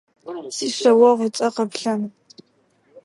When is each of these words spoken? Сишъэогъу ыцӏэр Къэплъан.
Сишъэогъу 0.55 1.21
ыцӏэр 1.27 1.51
Къэплъан. 1.55 2.01